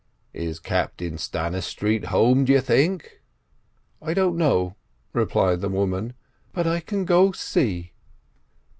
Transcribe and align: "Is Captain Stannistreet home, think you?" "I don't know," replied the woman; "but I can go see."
"Is 0.33 0.59
Captain 0.59 1.19
Stannistreet 1.19 2.05
home, 2.05 2.43
think 2.47 3.03
you?" 3.03 3.19
"I 4.07 4.15
don't 4.15 4.35
know," 4.35 4.75
replied 5.13 5.61
the 5.61 5.69
woman; 5.69 6.13
"but 6.53 6.65
I 6.65 6.79
can 6.79 7.05
go 7.05 7.31
see." 7.33 7.91